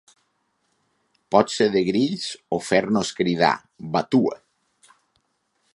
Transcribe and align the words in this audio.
Pot 1.35 1.53
ser 1.55 1.67
de 1.75 1.83
grills 1.89 2.25
o 2.57 2.59
fer-nos 2.69 3.13
cridar 3.21 3.53
vatua! 3.97 4.39